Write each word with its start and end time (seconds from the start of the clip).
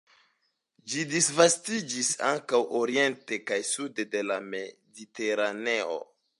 Ĝi 0.93 1.03
disvastiĝis 1.11 2.09
ankaŭ 2.29 2.61
oriente 2.81 3.41
kaj 3.51 3.61
sude 3.75 4.09
de 4.17 4.25
la 4.33 4.41
Mediteraneo. 4.51 6.05